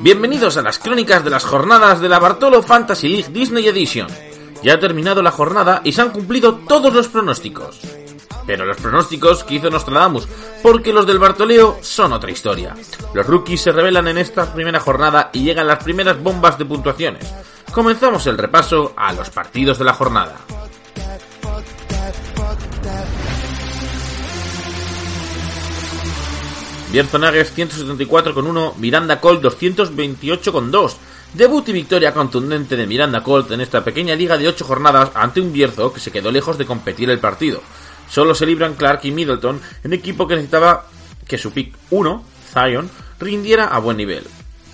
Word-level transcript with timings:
Bienvenidos 0.00 0.56
a 0.56 0.62
las 0.62 0.78
crónicas 0.78 1.24
de 1.24 1.30
las 1.30 1.44
jornadas 1.44 2.00
de 2.00 2.08
la 2.08 2.20
Bartolo 2.20 2.62
Fantasy 2.62 3.08
League 3.08 3.32
Disney 3.32 3.66
Edition. 3.66 4.06
Ya 4.62 4.74
ha 4.74 4.80
terminado 4.80 5.20
la 5.22 5.32
jornada 5.32 5.80
y 5.82 5.92
se 5.92 6.02
han 6.02 6.10
cumplido 6.10 6.54
todos 6.68 6.94
los 6.94 7.08
pronósticos. 7.08 7.80
Pero 8.46 8.66
los 8.66 8.76
pronósticos 8.76 9.42
que 9.42 9.54
hizo 9.54 9.70
Nostradamus, 9.70 10.28
porque 10.62 10.92
los 10.92 11.06
del 11.06 11.18
Bartoleo 11.18 11.78
son 11.80 12.12
otra 12.12 12.30
historia. 12.30 12.74
Los 13.14 13.26
rookies 13.26 13.62
se 13.62 13.72
revelan 13.72 14.06
en 14.08 14.18
esta 14.18 14.52
primera 14.52 14.78
jornada 14.78 15.30
y 15.32 15.42
llegan 15.42 15.66
las 15.66 15.82
primeras 15.82 16.22
bombas 16.22 16.56
de 16.56 16.66
puntuaciones. 16.66 17.34
Comenzamos 17.72 18.26
el 18.28 18.38
repaso 18.38 18.92
a 18.96 19.12
los 19.12 19.30
partidos 19.30 19.78
de 19.78 19.84
la 19.84 19.94
jornada. 19.94 20.36
Bierzonagues 26.94 27.52
174 27.52 28.32
con 28.34 28.46
1, 28.46 28.74
Miranda 28.78 29.18
Colt 29.18 29.42
228 29.42 30.52
con 30.52 30.70
2. 30.70 30.96
Debut 31.32 31.68
y 31.68 31.72
victoria 31.72 32.14
contundente 32.14 32.76
de 32.76 32.86
Miranda 32.86 33.20
Colt 33.20 33.50
en 33.50 33.60
esta 33.62 33.82
pequeña 33.82 34.14
liga 34.14 34.38
de 34.38 34.46
8 34.46 34.64
jornadas 34.64 35.10
ante 35.14 35.40
un 35.40 35.52
Bierzo 35.52 35.92
que 35.92 35.98
se 35.98 36.12
quedó 36.12 36.30
lejos 36.30 36.56
de 36.56 36.66
competir 36.66 37.10
el 37.10 37.18
partido. 37.18 37.60
Solo 38.08 38.32
se 38.32 38.46
libran 38.46 38.74
Clark 38.74 39.00
y 39.02 39.10
Middleton, 39.10 39.60
en 39.82 39.92
equipo 39.92 40.28
que 40.28 40.36
necesitaba 40.36 40.86
que 41.26 41.36
su 41.36 41.50
pick 41.50 41.74
1, 41.90 42.24
Zion, 42.52 42.88
rindiera 43.18 43.64
a 43.64 43.80
buen 43.80 43.96
nivel. 43.96 44.22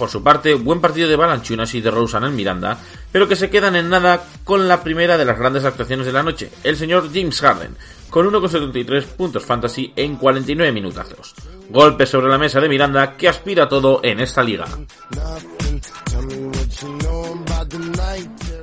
Por 0.01 0.09
su 0.09 0.23
parte, 0.23 0.55
buen 0.55 0.81
partido 0.81 1.11
de 1.11 1.17
Balanchunas 1.17 1.75
y 1.75 1.83
de 1.83 1.91
Rosen 1.91 2.25
en 2.25 2.35
Miranda, 2.35 2.79
pero 3.13 3.29
que 3.29 3.37
se 3.37 3.51
quedan 3.51 3.77
en 3.77 3.91
nada 3.91 4.25
con 4.45 4.67
la 4.67 4.83
primera 4.83 5.19
de 5.19 5.27
las 5.27 5.39
grandes 5.39 5.67
actuaciones 5.67 6.07
de 6.07 6.13
la 6.13 6.23
noche, 6.23 6.51
el 6.65 6.79
señor 6.79 7.11
James 7.13 7.39
Harden, 7.39 7.77
con 8.09 8.27
1,73 8.33 9.05
puntos 9.05 9.45
fantasy 9.45 9.93
en 9.95 10.17
49 10.17 10.73
minutazos. 10.73 11.35
Golpe 11.69 12.07
sobre 12.07 12.31
la 12.31 12.39
mesa 12.39 12.61
de 12.61 12.71
Miranda 12.71 13.15
que 13.15 13.29
aspira 13.29 13.69
todo 13.69 14.01
en 14.03 14.21
esta 14.21 14.43
liga. 14.43 14.65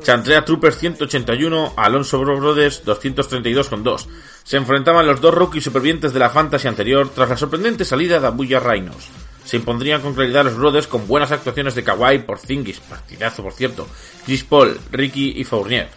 Chantrea 0.02 0.44
Troopers 0.44 0.80
181, 0.80 1.73
Alonso 1.78 2.17
Brothers 2.19 2.84
232,2. 2.84 4.08
Se 4.44 4.58
enfrentaban 4.58 5.06
los 5.06 5.22
dos 5.22 5.36
rookies 5.36 5.66
supervivientes 5.66 6.14
de 6.14 6.19
la 6.19 6.31
fantasy 6.31 6.67
anterior 6.67 7.12
tras 7.14 7.30
la 7.30 7.38
sorprendente 7.38 7.86
salida 7.86 8.19
de 8.19 8.25
Abuya 8.25 8.59
Rhinos. 8.59 9.12
Se 9.48 9.56
impondrían 9.56 10.02
con 10.02 10.14
claridad 10.14 10.44
los 10.44 10.58
Brothers 10.58 10.88
con 10.88 11.08
buenas 11.08 11.31
actuaciones 11.31 11.73
de 11.73 11.81
Kawhi, 11.81 12.20
Porzingis, 12.20 12.81
partidazo 12.81 13.44
por 13.44 13.53
cierto, 13.53 13.88
Chris 14.26 14.44
Paul, 14.44 14.78
Ricky 14.92 15.36
y 15.38 15.45
Fournier. 15.45 15.88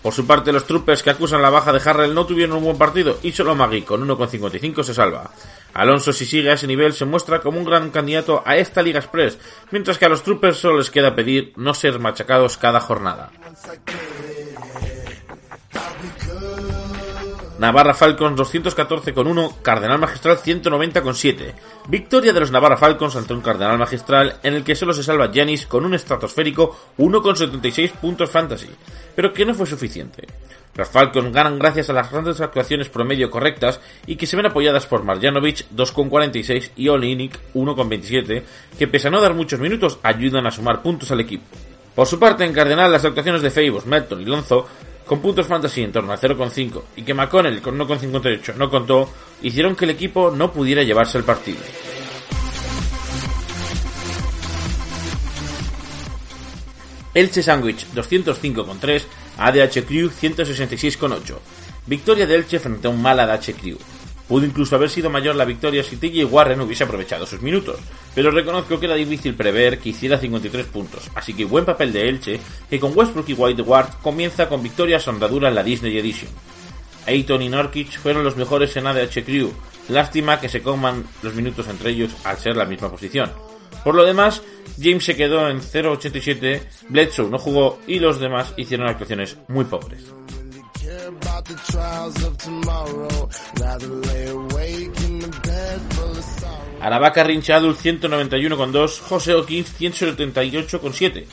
Por 0.00 0.14
su 0.14 0.28
parte, 0.28 0.52
los 0.52 0.64
troopers 0.64 1.02
que 1.02 1.10
acusan 1.10 1.42
la 1.42 1.50
baja 1.50 1.72
de 1.72 1.82
Harrell 1.84 2.14
no 2.14 2.24
tuvieron 2.24 2.56
un 2.56 2.62
buen 2.62 2.78
partido 2.78 3.18
y 3.24 3.32
solo 3.32 3.56
Magui 3.56 3.82
con 3.82 4.06
1,55 4.06 4.84
se 4.84 4.94
salva. 4.94 5.28
Alonso, 5.74 6.12
si 6.12 6.24
sigue 6.24 6.50
a 6.50 6.54
ese 6.54 6.68
nivel, 6.68 6.92
se 6.92 7.04
muestra 7.04 7.40
como 7.40 7.58
un 7.58 7.64
gran 7.64 7.90
candidato 7.90 8.44
a 8.46 8.56
esta 8.56 8.80
Liga 8.80 9.00
Express, 9.00 9.38
mientras 9.72 9.98
que 9.98 10.04
a 10.04 10.08
los 10.08 10.22
troopers 10.22 10.58
solo 10.58 10.78
les 10.78 10.90
queda 10.92 11.16
pedir 11.16 11.52
no 11.56 11.74
ser 11.74 11.98
machacados 11.98 12.58
cada 12.58 12.78
jornada. 12.78 13.32
Navarra 17.60 17.92
Falcons 17.92 18.36
214 18.36 19.12
con 19.12 19.26
1, 19.26 19.58
Cardenal 19.60 19.98
Magistral 19.98 20.38
190 20.38 21.02
con 21.02 21.14
7. 21.14 21.54
Victoria 21.88 22.32
de 22.32 22.40
los 22.40 22.50
Navarra 22.50 22.78
Falcons 22.78 23.16
ante 23.16 23.34
un 23.34 23.42
Cardenal 23.42 23.76
Magistral 23.76 24.36
en 24.42 24.54
el 24.54 24.64
que 24.64 24.74
solo 24.74 24.94
se 24.94 25.02
salva 25.02 25.30
Janis 25.30 25.66
con 25.66 25.84
un 25.84 25.92
estratosférico 25.92 26.74
1,76 26.96 27.90
puntos 28.00 28.30
fantasy, 28.30 28.70
pero 29.14 29.34
que 29.34 29.44
no 29.44 29.52
fue 29.52 29.66
suficiente. 29.66 30.26
Los 30.74 30.88
Falcons 30.88 31.34
ganan 31.34 31.58
gracias 31.58 31.90
a 31.90 31.92
las 31.92 32.10
grandes 32.10 32.40
actuaciones 32.40 32.88
promedio 32.88 33.30
correctas 33.30 33.78
y 34.06 34.16
que 34.16 34.26
se 34.26 34.36
ven 34.36 34.46
apoyadas 34.46 34.86
por 34.86 35.04
Marjanovic 35.04 35.68
2,46 35.76 36.70
y 36.76 36.88
Olinik 36.88 37.38
1,27, 37.52 38.42
que 38.78 38.88
pese 38.88 39.08
a 39.08 39.10
no 39.10 39.20
dar 39.20 39.34
muchos 39.34 39.60
minutos 39.60 39.98
ayudan 40.02 40.46
a 40.46 40.50
sumar 40.50 40.80
puntos 40.80 41.10
al 41.10 41.20
equipo. 41.20 41.44
Por 41.94 42.06
su 42.06 42.18
parte, 42.18 42.46
en 42.46 42.54
Cardenal 42.54 42.90
las 42.90 43.04
actuaciones 43.04 43.42
de 43.42 43.50
Favos, 43.50 43.84
Melton 43.84 44.22
y 44.22 44.24
Lonzo 44.24 44.66
con 45.06 45.20
puntos 45.20 45.46
fantasy 45.46 45.82
en 45.82 45.92
torno 45.92 46.12
a 46.12 46.18
0,5 46.18 46.82
y 46.96 47.02
que 47.02 47.14
McConnell 47.14 47.60
con 47.60 47.78
1,58 47.78 48.54
no 48.54 48.70
contó, 48.70 49.10
hicieron 49.42 49.74
que 49.74 49.84
el 49.84 49.92
equipo 49.92 50.30
no 50.30 50.52
pudiera 50.52 50.82
llevarse 50.82 51.18
el 51.18 51.24
partido. 51.24 51.60
Elche 57.12 57.42
Sandwich 57.42 57.86
205,3, 57.94 59.04
ADH 59.38 59.84
Crew 59.84 60.10
166,8. 60.10 61.38
Victoria 61.86 62.26
de 62.26 62.36
Elche 62.36 62.60
frente 62.60 62.86
a 62.86 62.90
un 62.90 63.02
mal 63.02 63.18
ADH 63.18 63.54
Crew. 63.60 63.78
Pudo 64.30 64.46
incluso 64.46 64.76
haber 64.76 64.88
sido 64.88 65.10
mayor 65.10 65.34
la 65.34 65.44
victoria 65.44 65.82
si 65.82 65.96
TJ 65.96 66.24
Warren 66.24 66.60
hubiese 66.60 66.84
aprovechado 66.84 67.26
sus 67.26 67.42
minutos, 67.42 67.80
pero 68.14 68.30
reconozco 68.30 68.78
que 68.78 68.86
era 68.86 68.94
difícil 68.94 69.34
prever 69.34 69.80
que 69.80 69.88
hiciera 69.88 70.18
53 70.18 70.66
puntos, 70.66 71.10
así 71.16 71.34
que 71.34 71.44
buen 71.44 71.64
papel 71.64 71.92
de 71.92 72.08
Elche, 72.08 72.40
que 72.70 72.78
con 72.78 72.96
Westbrook 72.96 73.28
y 73.28 73.32
White 73.32 73.62
Ward 73.62 73.94
comienza 74.00 74.48
con 74.48 74.62
victoria 74.62 75.00
sondadura 75.00 75.48
en 75.48 75.56
la 75.56 75.64
Disney 75.64 75.98
Edition. 75.98 76.30
Ayton 77.08 77.42
y 77.42 77.48
Norkic 77.48 77.98
fueron 77.98 78.22
los 78.22 78.36
mejores 78.36 78.76
en 78.76 78.86
ADH 78.86 79.24
Crew, 79.24 79.52
lástima 79.88 80.38
que 80.38 80.48
se 80.48 80.62
coman 80.62 81.02
los 81.22 81.34
minutos 81.34 81.66
entre 81.66 81.90
ellos 81.90 82.12
al 82.22 82.38
ser 82.38 82.54
la 82.54 82.66
misma 82.66 82.88
posición. 82.88 83.32
Por 83.82 83.96
lo 83.96 84.04
demás, 84.04 84.42
James 84.80 85.04
se 85.04 85.16
quedó 85.16 85.48
en 85.48 85.60
0.87, 85.60 86.62
Bledsoe 86.88 87.30
no 87.30 87.38
jugó 87.38 87.80
y 87.88 87.98
los 87.98 88.20
demás 88.20 88.54
hicieron 88.56 88.86
actuaciones 88.86 89.38
muy 89.48 89.64
pobres. 89.64 90.04
Aravaca 96.80 97.22
Rinchadul 97.24 97.76
191,2, 97.76 99.00
José 99.00 99.34
O'Kins 99.34 99.74
178,7. 99.78 101.26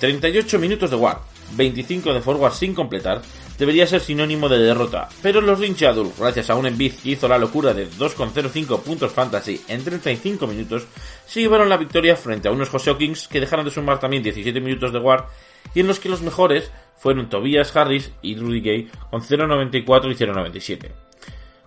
38 0.00 0.58
minutos 0.58 0.90
de 0.90 0.96
war, 0.96 1.20
25 1.56 2.14
de 2.14 2.20
forward 2.20 2.52
sin 2.52 2.74
completar, 2.74 3.20
debería 3.58 3.86
ser 3.86 4.00
sinónimo 4.00 4.48
de 4.48 4.58
derrota, 4.58 5.08
pero 5.22 5.40
los 5.40 5.58
Rinchadul, 5.58 6.12
gracias 6.16 6.50
a 6.50 6.54
un 6.54 6.66
Embiid 6.66 6.94
que 6.94 7.10
hizo 7.10 7.26
la 7.26 7.38
locura 7.38 7.74
de 7.74 7.90
2,05 7.90 8.80
puntos 8.82 9.12
fantasy 9.12 9.60
en 9.66 9.82
35 9.82 10.46
minutos, 10.46 10.86
se 11.26 11.40
llevaron 11.40 11.68
la 11.68 11.76
victoria 11.76 12.16
frente 12.16 12.46
a 12.46 12.52
unos 12.52 12.68
José 12.68 12.90
O'Kins 12.90 13.26
que 13.26 13.40
dejaron 13.40 13.64
de 13.64 13.72
sumar 13.72 13.98
también 13.98 14.22
17 14.22 14.60
minutos 14.60 14.92
de 14.92 15.00
war 15.00 15.26
y 15.74 15.80
en 15.80 15.88
los 15.88 15.98
que 15.98 16.08
los 16.08 16.22
mejores 16.22 16.70
fueron 16.98 17.28
Tobias 17.28 17.74
Harris 17.74 18.12
y 18.22 18.36
Rudy 18.36 18.60
Gay 18.60 18.90
con 19.10 19.22
0.94 19.22 20.10
y 20.10 20.14
0.97. 20.14 20.92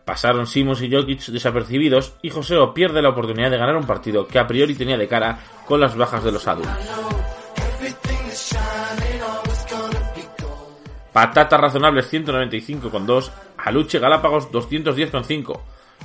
Pasaron 0.05 0.47
Simons 0.47 0.81
y 0.81 0.91
Jokic 0.91 1.25
desapercibidos 1.27 2.13
y 2.21 2.29
Joseo 2.29 2.73
pierde 2.73 3.01
la 3.01 3.09
oportunidad 3.09 3.51
de 3.51 3.57
ganar 3.57 3.77
un 3.77 3.87
partido 3.87 4.27
que 4.27 4.39
a 4.39 4.47
priori 4.47 4.75
tenía 4.75 4.97
de 4.97 5.07
cara 5.07 5.39
con 5.65 5.79
las 5.79 5.95
bajas 5.95 6.23
de 6.23 6.31
los 6.31 6.47
adultos. 6.47 6.75
Patata 11.13 11.57
Razonables 11.57 12.11
195,2, 12.11 13.31
Aluche 13.57 13.99
Galápagos 13.99 14.49
210,5. 14.51 15.59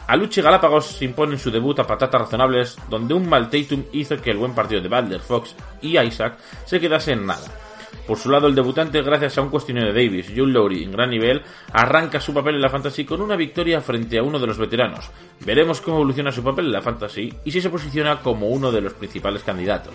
Aluche 0.08 0.42
Galápagos 0.42 0.86
se 0.86 1.04
impone 1.04 1.34
en 1.34 1.38
su 1.38 1.50
debut 1.50 1.78
a 1.78 1.86
Patatas 1.86 2.22
Razonables, 2.22 2.76
donde 2.88 3.14
un 3.14 3.28
mal 3.28 3.48
Tatum 3.48 3.84
hizo 3.92 4.20
que 4.20 4.30
el 4.30 4.36
buen 4.36 4.54
partido 4.54 4.80
de 4.80 4.88
Balder, 4.88 5.20
Fox 5.20 5.54
y 5.80 5.98
Isaac 5.98 6.38
se 6.64 6.78
quedase 6.80 7.12
en 7.12 7.26
nada. 7.26 7.65
Por 8.06 8.18
su 8.18 8.30
lado, 8.30 8.46
el 8.46 8.54
debutante, 8.54 9.02
gracias 9.02 9.36
a 9.36 9.42
un 9.42 9.48
cuestionario 9.48 9.92
de 9.92 10.04
Davis, 10.04 10.32
John 10.34 10.52
Lowry 10.52 10.84
en 10.84 10.92
gran 10.92 11.10
nivel, 11.10 11.42
arranca 11.72 12.20
su 12.20 12.32
papel 12.32 12.54
en 12.54 12.60
la 12.60 12.70
Fantasy 12.70 13.04
con 13.04 13.20
una 13.20 13.34
victoria 13.34 13.80
frente 13.80 14.18
a 14.18 14.22
uno 14.22 14.38
de 14.38 14.46
los 14.46 14.58
veteranos. 14.58 15.10
Veremos 15.44 15.80
cómo 15.80 15.96
evoluciona 15.96 16.30
su 16.30 16.42
papel 16.42 16.66
en 16.66 16.72
la 16.72 16.82
Fantasy 16.82 17.32
y 17.44 17.50
si 17.50 17.60
se 17.60 17.70
posiciona 17.70 18.20
como 18.20 18.48
uno 18.48 18.70
de 18.70 18.80
los 18.80 18.92
principales 18.92 19.42
candidatos. 19.42 19.94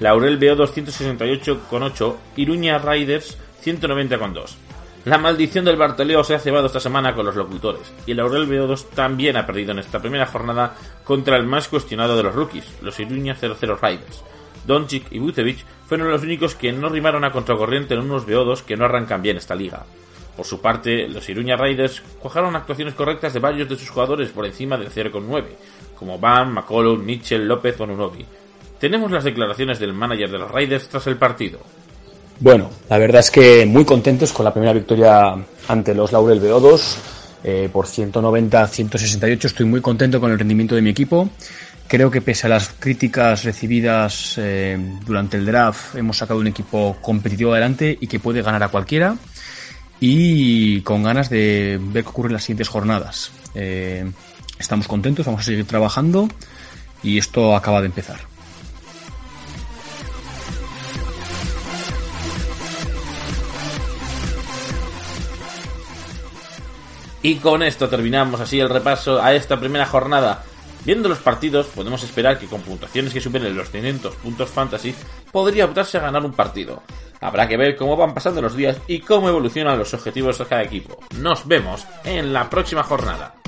Laurel 0.00 0.38
BO 0.38 0.64
268,8, 0.64 2.16
Iruña 2.36 2.78
Riders 2.78 3.36
190,2. 3.62 4.69
La 5.06 5.16
maldición 5.16 5.64
del 5.64 5.78
Bartoleo 5.78 6.22
se 6.22 6.34
ha 6.34 6.38
cebado 6.38 6.66
esta 6.66 6.78
semana 6.78 7.14
con 7.14 7.24
los 7.24 7.34
locutores, 7.34 7.90
y 8.06 8.12
el 8.12 8.20
Aurel 8.20 8.46
BO2 8.46 8.90
también 8.90 9.38
ha 9.38 9.46
perdido 9.46 9.72
en 9.72 9.78
esta 9.78 9.98
primera 9.98 10.26
jornada 10.26 10.74
contra 11.04 11.38
el 11.38 11.46
más 11.46 11.68
cuestionado 11.68 12.18
de 12.18 12.22
los 12.22 12.34
rookies, 12.34 12.66
los 12.82 13.00
Iruña 13.00 13.34
00 13.34 13.78
Riders. 13.80 14.22
Doncic 14.66 15.10
y 15.10 15.18
Bucevic 15.18 15.64
fueron 15.86 16.10
los 16.10 16.22
únicos 16.22 16.54
que 16.54 16.70
no 16.70 16.90
rimaron 16.90 17.24
a 17.24 17.32
contracorriente 17.32 17.94
en 17.94 18.00
unos 18.00 18.26
BO2 18.26 18.62
que 18.62 18.76
no 18.76 18.84
arrancan 18.84 19.22
bien 19.22 19.38
esta 19.38 19.54
liga. 19.54 19.86
Por 20.36 20.44
su 20.44 20.60
parte, 20.60 21.08
los 21.08 21.26
Iruña 21.30 21.56
Riders 21.56 22.02
cuajaron 22.20 22.54
actuaciones 22.54 22.92
correctas 22.92 23.32
de 23.32 23.40
varios 23.40 23.70
de 23.70 23.76
sus 23.76 23.88
jugadores 23.88 24.28
por 24.28 24.44
encima 24.44 24.76
del 24.76 24.90
0,9, 24.90 25.44
como 25.98 26.18
Bam, 26.18 26.52
McCollum, 26.52 27.02
Mitchell, 27.02 27.48
López 27.48 27.80
o 27.80 27.86
Nunobi. 27.86 28.26
Tenemos 28.78 29.10
las 29.10 29.24
declaraciones 29.24 29.78
del 29.78 29.94
manager 29.94 30.30
de 30.30 30.38
los 30.38 30.50
Riders 30.50 30.88
tras 30.88 31.06
el 31.06 31.16
partido. 31.16 31.60
Bueno, 32.40 32.70
la 32.88 32.96
verdad 32.96 33.20
es 33.20 33.30
que 33.30 33.66
muy 33.66 33.84
contentos 33.84 34.32
con 34.32 34.46
la 34.46 34.52
primera 34.52 34.72
victoria 34.72 35.34
ante 35.68 35.94
los 35.94 36.10
Laurel 36.10 36.40
BO2 36.40 36.80
eh, 37.44 37.68
por 37.70 37.84
190-168. 37.86 39.44
Estoy 39.44 39.66
muy 39.66 39.82
contento 39.82 40.20
con 40.20 40.32
el 40.32 40.38
rendimiento 40.38 40.74
de 40.74 40.80
mi 40.80 40.88
equipo. 40.88 41.28
Creo 41.86 42.10
que 42.10 42.22
pese 42.22 42.46
a 42.46 42.50
las 42.50 42.68
críticas 42.68 43.44
recibidas 43.44 44.36
eh, 44.38 44.78
durante 45.04 45.36
el 45.36 45.44
draft, 45.44 45.96
hemos 45.96 46.16
sacado 46.16 46.40
un 46.40 46.46
equipo 46.46 46.96
competitivo 47.02 47.52
adelante 47.52 47.98
y 48.00 48.06
que 48.06 48.20
puede 48.20 48.40
ganar 48.40 48.62
a 48.62 48.68
cualquiera 48.68 49.16
y 50.00 50.80
con 50.80 51.02
ganas 51.02 51.28
de 51.28 51.78
ver 51.78 52.04
qué 52.04 52.08
ocurre 52.08 52.28
en 52.28 52.34
las 52.34 52.44
siguientes 52.44 52.68
jornadas. 52.68 53.32
Eh, 53.54 54.10
estamos 54.58 54.88
contentos, 54.88 55.26
vamos 55.26 55.42
a 55.42 55.44
seguir 55.44 55.66
trabajando 55.66 56.26
y 57.02 57.18
esto 57.18 57.54
acaba 57.54 57.80
de 57.80 57.86
empezar. 57.88 58.29
Y 67.22 67.36
con 67.36 67.62
esto 67.62 67.88
terminamos 67.88 68.40
así 68.40 68.58
el 68.58 68.68
repaso 68.68 69.20
a 69.20 69.34
esta 69.34 69.58
primera 69.60 69.86
jornada. 69.86 70.42
Viendo 70.84 71.08
los 71.08 71.18
partidos, 71.18 71.66
podemos 71.66 72.02
esperar 72.02 72.38
que 72.38 72.46
con 72.46 72.62
puntuaciones 72.62 73.12
que 73.12 73.20
superen 73.20 73.54
los 73.54 73.68
500 73.68 74.14
puntos 74.16 74.48
fantasy, 74.48 74.94
podría 75.30 75.66
optarse 75.66 75.98
a 75.98 76.02
ganar 76.02 76.24
un 76.24 76.32
partido. 76.32 76.82
Habrá 77.20 77.46
que 77.46 77.58
ver 77.58 77.76
cómo 77.76 77.96
van 77.96 78.14
pasando 78.14 78.40
los 78.40 78.56
días 78.56 78.78
y 78.86 79.00
cómo 79.00 79.28
evolucionan 79.28 79.78
los 79.78 79.92
objetivos 79.92 80.38
de 80.38 80.46
cada 80.46 80.62
equipo. 80.62 80.98
Nos 81.16 81.46
vemos 81.46 81.86
en 82.04 82.32
la 82.32 82.48
próxima 82.48 82.82
jornada. 82.82 83.39